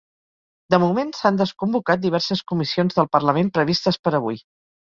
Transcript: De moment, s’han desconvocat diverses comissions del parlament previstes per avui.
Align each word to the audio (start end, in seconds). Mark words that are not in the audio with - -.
De 0.73 0.79
moment, 0.83 1.11
s’han 1.17 1.37
desconvocat 1.41 2.03
diverses 2.07 2.43
comissions 2.53 2.99
del 3.01 3.11
parlament 3.19 3.55
previstes 3.59 4.01
per 4.09 4.19
avui. 4.23 4.43